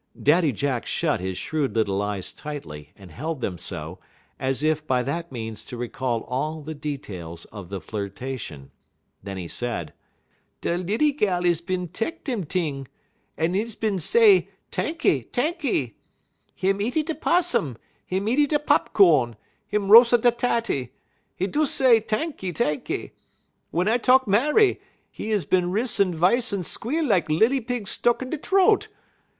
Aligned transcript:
Daddy 0.19 0.51
Jack 0.51 0.87
shut 0.87 1.19
his 1.19 1.37
shrewd 1.37 1.75
little 1.75 2.01
eyes 2.01 2.33
tightly 2.33 2.91
and 2.95 3.11
held 3.11 3.39
them 3.39 3.55
so, 3.59 3.99
as 4.39 4.63
if 4.63 4.87
by 4.87 5.03
that 5.03 5.31
means 5.31 5.63
to 5.65 5.77
recall 5.77 6.21
all 6.23 6.63
the 6.63 6.73
details 6.73 7.45
of 7.51 7.69
the 7.69 7.79
flirtation. 7.79 8.71
Then 9.21 9.37
he 9.37 9.47
said: 9.47 9.93
"Da' 10.59 10.77
lilly 10.77 11.11
gal 11.11 11.45
is 11.45 11.61
bin 11.61 11.87
tek 11.87 12.23
dem 12.23 12.45
t'ing. 12.45 12.87
'E 13.39 13.61
is 13.61 13.75
bin 13.75 13.99
say, 13.99 14.49
'T'anky, 14.71 15.29
t'anky.' 15.31 15.93
Him 16.55 16.81
eaty 16.81 17.03
da' 17.03 17.13
'possum, 17.13 17.77
him 18.03 18.27
eaty 18.27 18.47
da' 18.47 18.57
pop 18.57 18.93
co'n, 18.93 19.35
him 19.67 19.91
roas'n 19.91 20.21
da' 20.21 20.31
taty. 20.31 20.89
'E 21.37 21.45
do 21.45 21.63
say, 21.63 21.99
'T'anky, 21.99 22.51
t'anky!' 22.55 23.11
Wun 23.71 23.87
I 23.87 23.97
talk 23.99 24.27
marry, 24.27 24.81
'e 25.19 25.29
is 25.29 25.45
bin 25.45 25.69
ris 25.69 25.99
'e 25.99 26.05
v'ice 26.05 26.51
un 26.51 26.63
squeal 26.63 27.05
lak 27.05 27.29
lilly 27.29 27.61
pig 27.61 27.87
stuck 27.87 28.23
in 28.23 28.33
'e 28.33 28.37
t'roat. 28.37 28.87